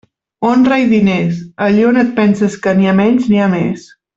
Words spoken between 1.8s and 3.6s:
on et penses que n'hi ha menys n'hi ha